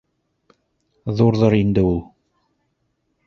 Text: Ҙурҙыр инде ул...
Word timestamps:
Ҙурҙыр 1.19 1.57
инде 1.59 1.83
ул... 1.91 1.99